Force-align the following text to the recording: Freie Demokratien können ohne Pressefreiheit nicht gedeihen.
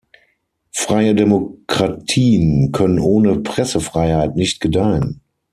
Freie 0.71 1.13
Demokratien 1.13 2.71
können 2.71 2.97
ohne 2.97 3.37
Pressefreiheit 3.37 4.35
nicht 4.35 4.59
gedeihen. 4.59 5.21